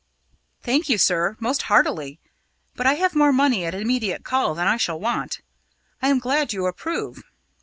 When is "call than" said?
4.25-4.67